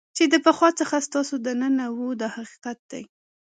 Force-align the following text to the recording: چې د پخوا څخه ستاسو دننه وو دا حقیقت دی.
چې 0.17 0.23
د 0.33 0.35
پخوا 0.45 0.69
څخه 0.79 0.97
ستاسو 1.07 1.35
دننه 1.45 1.85
وو 1.95 2.09
دا 2.21 2.27
حقیقت 2.37 2.79
دی. 2.91 3.03